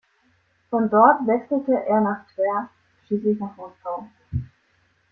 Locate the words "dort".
0.89-1.27